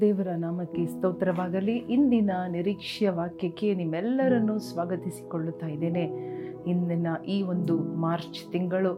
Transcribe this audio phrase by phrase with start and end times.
[0.00, 1.76] ದೇವರ ನಾಮಕ್ಕೆ ಸ್ತೋತ್ರವಾಗಲಿ.
[1.76, 6.04] ಇಂದಿನ ನಿರೀಕ್ಷೆಯ ವಾಕ್ಯಕ್ಕೆ ನಿಮ್ಮೆಲ್ಲರನ್ನು ಸ್ವಾಗತಿಸಿಕೊಳ್ಳುತ್ತಾ ಇದ್ದೇನೆ.
[6.66, 8.92] ಇಂದಿನ ಈ ಒಂದು ಮಾರ್ಚ್ ತಿಂಗಳು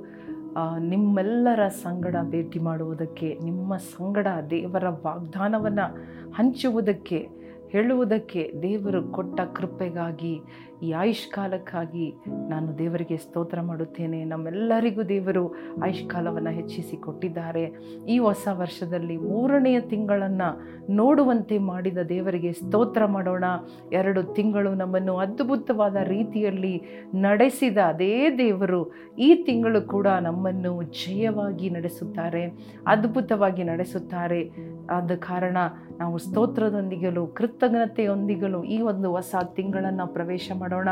[0.78, 5.86] ನಿಮ್ಮೆಲ್ಲರ ಸಂಗಡ ಭೇಟಿ ಮಾಡುವುದಕ್ಕೆ, ನಿಮ್ಮ ಸಂಗಡ ದೇವರ ವಾಗ್ದಾನವನ್ನು
[6.32, 7.28] ಹಂಚುವುದಕ್ಕೆ,
[7.70, 10.34] ಹೇಳುವುದಕ್ಕೆ ದೇವರು ಕೊಟ್ಟ ಕೃಪೆಗಾಗಿ
[10.82, 12.06] ಈ ಆಯುಷ್ಕಾಲಕ್ಕಾಗಿ
[12.48, 14.24] ನಾನು ದೇವರಿಗೆ ಸ್ತೋತ್ರ ಮಾಡುತ್ತೇನೆ.
[14.24, 15.44] ನಮ್ಮೆಲ್ಲರಿಗೂ ದೇವರು
[15.82, 17.64] ಆಯುಷ್ಕಾಲವನ್ನು ಹೆಚ್ಚಿಸಿ ಕೊಟ್ಟಿದ್ದಾರೆ.
[18.08, 20.48] ಈ ಹೊಸ ವರ್ಷದಲ್ಲಿ ಮೂರನೆಯ ತಿಂಗಳನ್ನು
[20.92, 23.44] ನೋಡುವಂತೆ ಮಾಡಿದ ದೇವರಿಗೆ ಸ್ತೋತ್ರ ಮಾಡೋಣ.
[23.92, 26.74] ಎರಡು ತಿಂಗಳು ನಮ್ಮನ್ನು ಅದ್ಭುತವಾದ ರೀತಿಯಲ್ಲಿ
[27.14, 32.44] ನಡೆಸಿದ ಅದೇ ದೇವರು ಈ ತಿಂಗಳು ಕೂಡ ನಮ್ಮನ್ನು ಜಯವಾಗಿ ನಡೆಸುತ್ತಾರೆ,
[32.86, 34.72] ಅದ್ಭುತವಾಗಿ ನಡೆಸುತ್ತಾರೆ.
[34.90, 35.56] ಆದ ಕಾರಣ
[35.98, 40.88] ನಾವು ಸ್ತೋತ್ರದೊಂದಿಗಲು ಕೃತಜ್ಞತೆಯೊಂದಿಗಲು ಈ ಒಂದು ಹೊಸ ತಿಂಗಳನ್ನು ಪ್ರವೇಶ ಮಾಡೋಣ.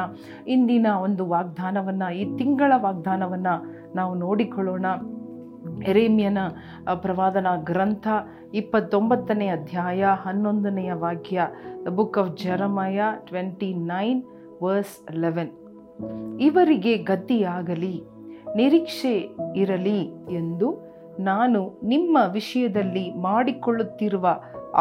[0.48, 3.54] ಇಂದಿನ ಒಂದು ವಾಗ್ದಾನವನ್ನು, ಈ ತಿಂಗಳ ವಾಗ್ದಾನವನ್ನು
[3.94, 4.86] ನಾವು ನೋಡಿಕೊಳ್ಳೋಣ.
[5.86, 6.40] ಎರೇಮಿಯನ
[6.94, 8.08] ಪ್ರವಾದನ ಗ್ರಂಥ
[8.54, 11.46] ಇಪ್ಪತ್ತೊಂಬತ್ತನೇ ಅಧ್ಯಾಯ ಹನ್ನೊಂದನೆಯ ವಾಕ್ಯ
[11.86, 14.20] the book of Jeremiah twenty nine
[14.62, 15.52] verse eleven
[16.40, 17.94] ಇವರಿಗೆ ಗತಿಯಾಗಲಿ
[18.56, 19.14] ನಿರೀಕ್ಷೆ
[19.56, 20.00] ಇರಲಿ
[20.36, 20.68] ಎಂದು
[21.20, 24.26] ನಾನು ನಿಮ್ಮ ವಿಷಯದಲ್ಲಿ ಮಾಡಿಕೊಳ್ಳುತ್ತಿರುವ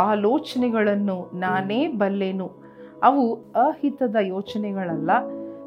[0.10, 2.48] ಆಲೋಚನೆಗಳನ್ನು ನಾನೇ ಬಲ್ಲೆನು.
[3.04, 5.12] ಅವು ಅಹಿತದ ಯೋಚನೆಗಳಲ್ಲ,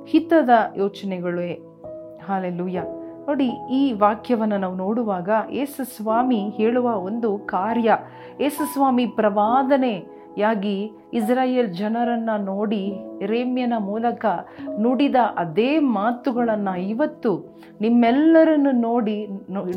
[0.07, 1.53] ಹಿತದ ಯೋಚನೆಗಳೇ.
[2.29, 2.83] ಹಾಲೆಲ್ಲೂಯ್ಯ
[3.27, 7.97] ನೋಡಿ, ಈ ವಾಕ್ಯವನ್ನು ನಾವು ನೋಡುವಾಗ ಯೇಸುಸ್ವಾಮಿ ಹೇಳುವ ಒಂದು ಕಾರ್ಯ,
[8.41, 9.07] ಯೇಸು ಸ್ವಾಮಿ
[10.35, 14.27] ಪ್ರವಾದನೆಯಾಗಿ ಇಸ್ರಾಯೇಲ್ ಜನರನ್ನು ನೋಡಿ ರೇಮ್ಯನ ಮೂಲಕ
[14.81, 19.27] ನುಡಿದ ಅದೇ ಮಾತುಗಳನ್ನು ಇವತ್ತು ನಿಮ್ಮೆಲ್ಲರನ್ನು ನೋಡಿ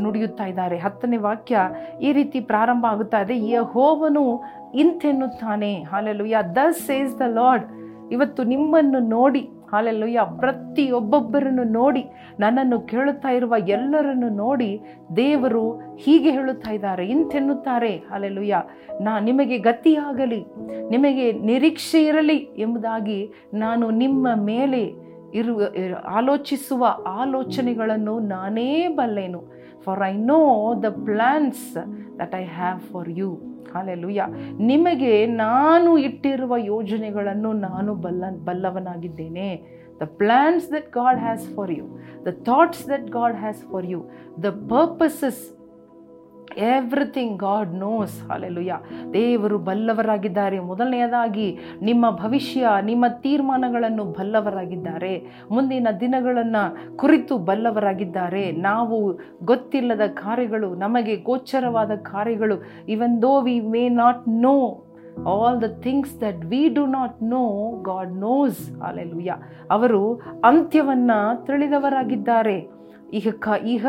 [0.02, 0.78] ನುಡಿಯುತ್ತಾ ಇದ್ದಾರೆ.
[0.78, 1.58] ಹತ್ತನೇ ವಾಕ್ಯ
[2.02, 3.50] ಈ ರೀತಿ ಪ್ರಾರಂಭ ಆಗುತ್ತಾ ಇದೆ.
[3.50, 4.44] ಯಹೋವನು
[4.76, 5.84] ಇಂತೆನ್ನುತ್ತಾನೆ.
[5.84, 6.38] Hallelujah.
[6.56, 7.66] Thus says the Lord
[8.12, 10.20] ಇವತ್ತು ನಿಮ್ಮನ್ನು ನೋಡಿ ಹಾಲೆಲ್ಲುಯ್ಯ.
[10.40, 12.06] ಪ್ರತಿಯೊಬ್ಬೊಬ್ಬರನ್ನು ನೋಡಿ,
[12.40, 14.82] ನನ್ನನ್ನು ಕೇಳುತ್ತಾ ಇರುವ ಎಲ್ಲರನ್ನು ನೋಡಿ
[15.16, 17.98] ದೇವರು ಹೀಗೆ ಹೇಳುತ್ತಾ ಇದ್ದಾರೆ, ಇಂತೆನ್ನುತ್ತಾರೆ.
[17.98, 18.64] ಹಾಲೆಲ್ಲುಯ್ಯ.
[19.02, 20.46] ನಾ ನಿಮಗೆ ಗತಿಯಾಗಲಿ,
[20.90, 25.62] ನಿಮಗೆ ನಿರೀಕ್ಷೆ ಇರಲಿ ಎಂಬುದಾಗಿ ನಾನು ನಿಮ್ಮ ಮೇಲೆ ಇರುವ,
[26.08, 29.55] ಆಲೋಚಿಸುವ ಆಲೋಚನೆಗಳನ್ನು ನಾನೇ ಬಲ್ಲೆನು.
[29.86, 30.40] For I know
[30.86, 31.64] the plans
[32.20, 33.30] that I have for you
[33.74, 34.26] hallelujah
[34.72, 39.50] ನಿಮಗೆ ನಾನು ಇಟ್ಟಿರುವ ಯೋಜನೆಗಳನ್ನು ನಾನು ಬಲ್ಲ, ಬಲ್ಲವನಾಗಿದ್ದೇನೆ.
[40.02, 41.86] The plans that God has for you
[42.28, 44.00] the thoughts that God has for you
[44.46, 45.42] the purposes
[46.58, 48.78] everything God knows hallelujah
[49.14, 50.60] ದೇವರು ಬಲ್ಲವರಾಗಿದ್ದಾರೆ.
[50.60, 55.26] ಮೊದಲನೆಯದಾಗಿ ನಿಮ್ಮ ಭವಿಷ್ಯ, ನಿಮ್ಮ ತೀರ್ಮಾನಗಳನ್ನು ಬಲ್ಲವರಾಗಿದ್ದಾರೆ.
[55.52, 58.52] ಮುಂದಿನ ದಿನಗಳನ್ನು ಕುರಿತು ಬಲ್ಲವರಾಗಿದ್ದಾರೆ.
[58.52, 64.82] ನಾವು ಗೊತ್ತಿಲ್ಲದ ಕಾರ್ಯಗಳು, ನಮಗೆ ಗೋಚರವಾದ ಕಾರ್ಯಗಳು even though we may not know
[65.28, 69.36] all the things that we do not know God knows alleluia
[69.72, 72.75] ಅವರು ಅಂತ್ಯವನ್ನು ತಿಳಿದವರಾಗಿದ್ದಾರೆ.
[73.14, 73.86] ಈಗ ಕ, ಈಗ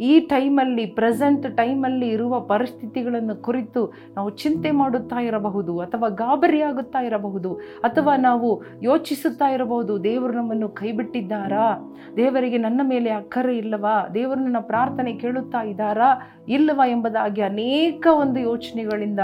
[0.00, 8.16] ಈ ಟೈಮಲ್ಲಿ, ಪ್ರೆಸೆಂಟ್ ಟೈಮಲ್ಲಿ ಇರುವ ಪರಿಸ್ಥಿತಿಗಳನ್ನು ಕುರಿತು ನಾವು ಚಿಂತೆ ಮಾಡುತ್ತಾ ಇರಬಹುದು ಅಥವಾ ಗಾಬರಿಯಾಗುತ್ತಾ ಇರಬಹುದು ಅಥವಾ
[8.16, 11.94] ನಾವು ಯೋಚಿಸುತ್ತಾ ಇರಬಹುದು, ದೇವರು ನಮ್ಮನ್ನು ಕೈಬಿಟ್ಟಿದ್ದಾರಾ?
[12.16, 14.08] ದೇವರಿಗೆ ನನ್ನ ಮೇಲೆ ಅಕ್ಕರೆ ಇಲ್ಲವಾ?
[14.14, 16.36] ದೇವರು ನನ್ನ ಪ್ರಾರ್ಥನೆ ಕೇಳುತ್ತಾ ಇದ್ದಾರಾ?
[16.48, 19.20] ಇಲ್ಲವಾ ಎಂಬುದಾಗಿ ಅನೇಕ ಒಂದು ಯೋಚನೆಗಳಿಂದ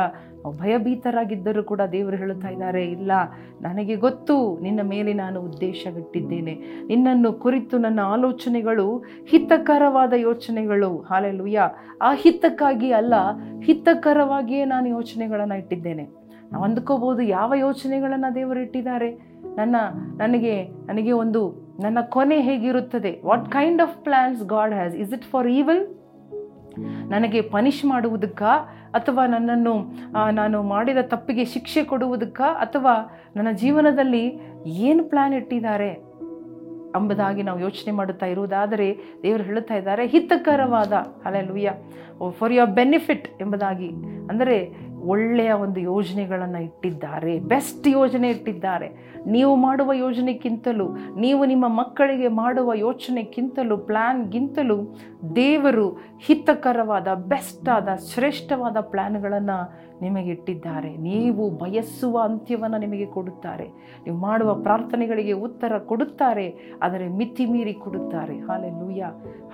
[0.53, 3.13] ಭಯಭೀತರಾಗಿದ್ದರೂ ಕೂಡ ದೇವರು ಹೇಳುತ್ತಾ ಇದ್ದಾರೆ, ಇಲ್ಲ,
[3.63, 6.55] ನನಗೆ ಗೊತ್ತು, ನಿನ್ನ ಮೇಲೆ ನಾನು ಉದ್ದೇಶವಿಟ್ಟಿದ್ದೇನೆ.
[6.87, 10.99] ನಿನ್ನನ್ನು ಕುರಿತು ನನ್ನ ಆಲೋಚನೆಗಳು ಹಿತಕರವಾದ ಯೋಚನೆಗಳು.
[10.99, 11.71] ಹಾಲೆಲುಯ್ಯ
[12.03, 13.15] ಆ ಹಿತಕ್ಕಾಗಿ ಅಲ್ಲ,
[13.63, 16.09] ಹಿತಕರವಾಗಿಯೇ ನಾನು ಯೋಚನೆಗಳನ್ನು ಇಟ್ಟಿದ್ದೇನೆ.
[16.53, 19.37] ನಾವು ಅಂದ್ಕೋಬೋದು ಯಾವ ಯೋಚನೆಗಳನ್ನು ದೇವರು ಇಟ್ಟಿದ್ದಾರೆ.
[19.57, 19.77] ನನ್ನ,
[20.17, 23.21] ನನಗೆ ನನಗೆ ಒಂದು, ನನ್ನ ಕೊನೆ ಹೇಗಿರುತ್ತದೆ?
[23.25, 26.06] What kind of plans God has is it for evil
[27.09, 28.43] ನನಗೆ ಪನಿಷ್ ಮಾಡುವುದಕ್ಕ
[28.93, 29.75] ಅಥವಾ ನನ್ನನ್ನು
[30.33, 32.95] ನಾನು ಮಾಡಿದ ತಪ್ಪಿಗೆ ಶಿಕ್ಷೆ ಕೊಡುವುದಕ್ಕ ಅಥವಾ
[33.37, 36.07] ನನ್ನ ಜೀವನದಲ್ಲಿ ಏನು ಪ್ಲ್ಯಾನ್ ಇಟ್ಟಿದ್ದಾರೆ
[36.97, 40.93] ಎಂಬುದಾಗಿ ನಾವು ಯೋಚನೆ ಮಾಡುತ್ತಾ ಇರುವುದಾದರೆ ದೇವರು ಹೇಳುತ್ತಾ ಇದ್ದಾರೆ, ಹಿತಕರವಾದ
[41.25, 41.73] ಅಲೆಲುಯ್ಯ
[42.31, 43.89] ಫಾರ್ ಯುವರ್ ಬೆನಿಫಿಟ್ ಎಂಬುದಾಗಿ.
[44.29, 44.57] ಅಂದರೆ
[45.07, 48.89] ಒಳ್ಳೆಯ ಒಂದು ಯೋಜನೆಗಳನ್ನು ಇಟ್ಟಿದ್ದಾರೆ ಬೆಸ್ಟ್ ಯೋಜನೆ ಇಟ್ಟಿದ್ದಾರೆ.
[49.27, 50.87] ನೀವು ಮಾಡುವ ಯೋಜನೆಗಿಂತಲೂ
[51.19, 54.79] ನೀವು ನಿಮ್ಮ ಮಕ್ಕಳಿಗೆ ಮಾಡುವ ಯೋಚನೆಗಿಂತಲೂ ಪ್ಲ್ಯಾನ್ಗಿಂತಲೂ
[55.37, 55.89] ದೇವರು
[56.27, 57.09] ಹಿತಕರವಾದ
[57.69, 59.59] ಆದ, ಶ್ರೇಷ್ಠವಾದ ಪ್ಲ್ಯಾನ್ಗಳನ್ನು
[60.03, 60.97] ನಿಮಗೆ ಇಟ್ಟಿದ್ದಾರೆ.
[60.97, 63.67] ನೀವು ಬಯಸುವ ಅಂತ್ಯವನ್ನು ನಿಮಗೆ ಕೊಡುತ್ತಾರೆ.
[64.05, 66.47] ನೀವು ಮಾಡುವ ಪ್ರಾರ್ಥನೆಗಳಿಗೆ ಉತ್ತರ ಕೊಡುತ್ತಾರೆ,
[66.83, 68.39] ಆದರೆ ಮಿತಿ ಮೀರಿ ಕೊಡುತ್ತಾರೆ.
[68.39, 69.03] ಹಾಲೆ ಲೂಯ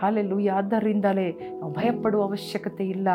[0.03, 1.29] ಹಾಲೆ ಲೂಯ ಆದ್ದರಿಂದಲೇ
[1.61, 3.09] ನಾವು ಭಯಪಡುವ ಅವಶ್ಯಕತೆ ಇಲ್ಲ.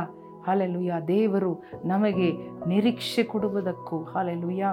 [0.48, 1.52] ಹಾಲೆಲುಯ್ಯ ದೇವರು
[1.86, 2.28] ನಮಗೆ
[2.68, 4.66] ನಿರೀಕ್ಷೆ ಕೊಡುವುದಕ್ಕೂ ಹಾಲೆಲುಯ್ಯ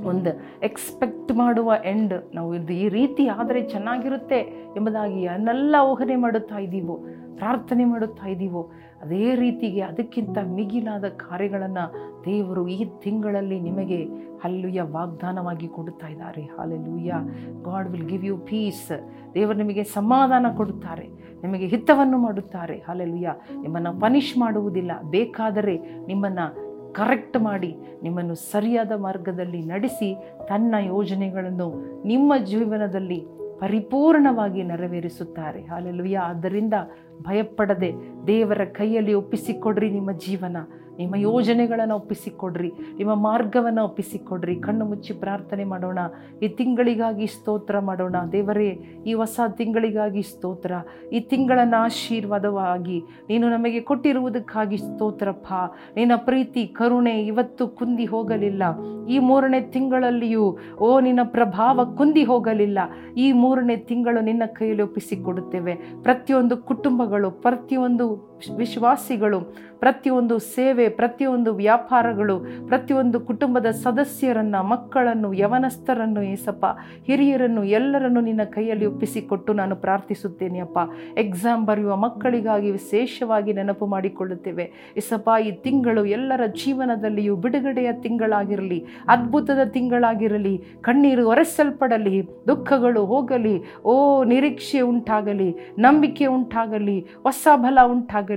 [0.00, 0.30] ಒಂದು
[0.62, 2.14] ಎಕ್ಸ್ಪೆಕ್ಟ್ ಮಾಡುವ ಎಂಡ್.
[2.34, 4.38] ನಾವು ಇದು ಈ ರೀತಿ ಆದರೆ ಚೆನ್ನಾಗಿರುತ್ತೆ
[4.76, 6.96] ಎಂಬುದಾಗಿ ಅನ್ನೆಲ್ಲ ಊಹನೆ ಮಾಡುತ್ತಾ ಇದ್ದೀವೋ,
[7.36, 8.70] ಪ್ರಾರ್ಥನೆ ಮಾಡುತ್ತಾ ಇದ್ದೀವೋ,
[9.02, 11.84] ಅದೇ ರೀತಿಗೆ ಅದಕ್ಕಿಂತ ಮಿಗಿಲಾದ ಕಾರ್ಯಗಳನ್ನು
[12.24, 14.04] ದೇವರು ಈ ತಿಂಗಳಲ್ಲಿ ನಿಮಗೆ
[14.42, 16.42] ಹಲ್ಲುಯ್ಯ ವಾಗ್ದಾನವಾಗಿ ಕೊಡುತ್ತಾ ಇದ್ದಾರೆ.
[16.42, 17.14] Hallelujah
[17.62, 18.88] God will give you peace
[19.34, 21.06] ದೇವರು ನಿಮಗೆ ಸಮಾಧಾನ ಕೊಡುತ್ತಾರೆ,
[21.42, 22.78] ನಿಮಗೆ ಹಿತವನ್ನು ಮಾಡುತ್ತಾರೆ.
[22.88, 23.30] ಹಾಲೆಲ್ಲುಯ್ಯ
[23.62, 24.92] ನಿಮ್ಮನ್ನು ಪನಿಷ್ ಮಾಡುವುದಿಲ್ಲ.
[25.10, 26.61] ಬೇಕಾದರೆ ನಿಮ್ಮನ್ನು
[26.92, 30.14] ಕರೆಕ್ಟ್ ಮಾಡಿ ನಿಮ್ಮನ್ನು ಸರಿಯಾದ ಮಾರ್ಗದಲ್ಲಿ ನಡೆಸಿ
[30.48, 31.68] ತನ್ನ ಯೋಜನೆಗಳನ್ನು
[32.06, 33.26] ನಿಮ್ಮ ಜೀವನದಲ್ಲಿ
[33.60, 35.62] ಪರಿಪೂರ್ಣವಾಗಿ ನೆರವೇರಿಸುತ್ತಾರೆ.
[35.62, 36.74] ಹಾಲೆಲುಯ್ಯ ಆದ್ದರಿಂದ
[37.22, 37.92] ಭಯಪಡದೆ
[38.26, 40.56] ದೇವರ ಕೈಯಲ್ಲಿ ಒಪ್ಪಿಸಿಕೊಡ್ರಿ ನಿಮ್ಮ ಜೀವನ.
[41.02, 45.98] ನಿಮ್ಮ ಯೋಜನೆಗಳನ್ನು ಒಪ್ಪಿಸಿಕೊಡ್ರಿ, ನಿಮ್ಮ ಮಾರ್ಗವನ್ನು ಒಪ್ಪಿಸಿಕೊಡ್ರಿ, ಕಣ್ಣು ಮುಚ್ಚಿ ಪ್ರಾರ್ಥನೆ ಮಾಡೋಣ,
[46.42, 48.16] ಈ ತಿಂಗಳಿಗಾಗಿ ಸ್ತೋತ್ರ ಮಾಡೋಣ.
[48.32, 48.70] ದೇವರೇ,
[49.06, 50.72] ಈ ಹೊಸ ತಿಂಗಳಿಗಾಗಿ ಸ್ತೋತ್ರ,
[51.12, 55.52] ಈ ತಿಂಗಳನ್ನು ಆಶೀರ್ವಾದವಾಗಿ ನೀನು ನಮಗೆ ಕೊಟ್ಟಿರುವುದಕ್ಕಾಗಿ ಸ್ತೋತ್ರಪ್ಪ.
[55.96, 58.62] ನಿನ್ನ ಪ್ರೀತಿ, ಕರುಣೆ ಇವತ್ತು ಕುಂದಿ ಹೋಗಲಿಲ್ಲ.
[59.08, 60.44] ಈ ಮೂರನೇ ತಿಂಗಳಲ್ಲಿಯೂ,
[60.80, 62.78] ಓ ನಿನ್ನ ಪ್ರಭಾವ ಕುಂದಿ ಹೋಗಲಿಲ್ಲ.
[63.16, 65.74] ಈ ಮೂರನೇ ತಿಂಗಳು ನಿನ್ನ ಕೈಯಲ್ಲಿ ಒಪ್ಪಿಸಿಕೊಡುತ್ತೇವೆ.
[66.02, 68.06] ಪ್ರತಿಯೊಂದು ಕುಟುಂಬಗಳು, ಪ್ರತಿಯೊಂದು
[68.50, 69.40] ವಿಶ್ವಾಸಿಗಳು,
[69.78, 76.66] ಪ್ರತಿಯೊಂದು ಸೇವೆ, ಪ್ರತಿಯೊಂದು ವ್ಯಾಪಾರಗಳು, ಪ್ರತಿಯೊಂದು ಕುಟುಂಬದ ಸದಸ್ಯರನ್ನು, ಮಕ್ಕಳನ್ನು, ಯವನಸ್ಥರನ್ನು ಏಸಪ್ಪ,
[77.06, 80.78] ಹಿರಿಯರನ್ನು ಎಲ್ಲರನ್ನು ನಿನ್ನ ಕೈಯಲ್ಲಿ ಒಪ್ಪಿಸಿಕೊಟ್ಟು ನಾನು ಪ್ರಾರ್ಥಿಸುತ್ತೇನೆ ಅಪ್ಪ.
[81.16, 84.94] ಎಕ್ಸಾಮ್ ಬರೆಯುವ ಮಕ್ಕಳಿಗಾಗಿ ವಿಶೇಷವಾಗಿ ನೆನಪು ಮಾಡಿಕೊಳ್ಳುತ್ತೇವೆ.
[84.96, 94.80] ಏಸಪ್ಪ, ಈ ತಿಂಗಳು ಎಲ್ಲರ ಜೀವನದಲ್ಲಿಯೂ ಬಿಡುಗಡೆಯ ತಿಂಗಳಾಗಿರಲಿ, ಅದ್ಭುತದ ತಿಂಗಳಾಗಿರಲಿ, ಕಣ್ಣೀರು ಒರೆಸಲ್ಪಡಲಿ, ದುಃಖಗಳು ಹೋಗಲಿ, ಓ ನಿರೀಕ್ಷೆ
[94.80, 98.31] ಉಂಟಾಗಲಿ, ನಂಬಿಕೆ ಉಂಟಾಗಲಿ, ಹೊಸ ಬಲ ಉಂಟಾಗಲಿ.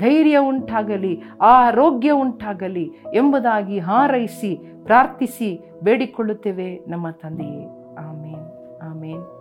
[0.00, 7.64] ಧೈರ್ಯ ಉಂಟಾಗಲಿ, ಆರೋಗ್ಯ ಉಂಟಾಗಲಿ ಎಂಬುದಾಗಿ ಹಾರೈಸಿ, ಪ್ರಾರ್ಥಿಸಿ ಬೇಡಿಕೊಳ್ಳುತ್ತೇವೆ ನಮ್ಮ ತಂದೆಯೇ.
[7.98, 8.78] ಆಮೇನ್.
[8.82, 9.34] ಆಮೇನ್.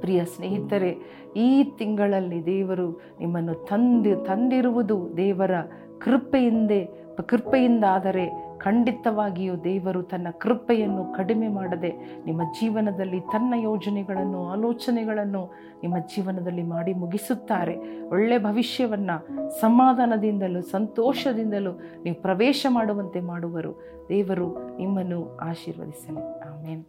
[0.00, 0.96] ಪ್ರಿಯ ಸ್ನೇಹಿತರೆ,
[1.36, 5.50] ಈ ತಿಂಗಳಲ್ಲಿ ದೇವರು ನಿಮ್ಮನ್ನು ತಂದಿ, ತಂದಿರುವುದು ದೇವರ
[5.98, 6.84] ಕೃಪೆಯಿಂದೆ,
[7.26, 11.92] ಕೃಪೆಯಿಂದಾದರೆ ಖಂಡಿತವಾಗಿಯೂ ದೇವರು ತನ್ನ ಕೃಪೆಯನ್ನು ಕಡಿಮೆ ಮಾಡದೆ
[12.26, 17.76] ನಿಮ್ಮ ಜೀವನದಲ್ಲಿ ತನ್ನ ಯೋಜನೆಗಳನ್ನು, ಆಲೋಚನೆಗಳನ್ನು ನಿಮ್ಮ ಜೀವನದಲ್ಲಿ ಮಾಡಿ ಮುಗಿಸುತ್ತಾರೆ.
[18.08, 21.72] ಒಳ್ಳೆ ಭವಿಷ್ಯವನ್ನು ಸಮಾಧಾನದಿಂದಲೂ ಸಂತೋಷದಿಂದಲೂ
[22.04, 23.72] ನೀವು ಪ್ರವೇಶ ಮಾಡುವಂತೆ ಮಾಡುವರು.
[24.08, 26.18] ದೇವರು ನಿಮ್ಮನ್ನು ಆಶೀರ್ವದಿಸಲಿ.
[26.18, 26.84] ಆಮೇನ್.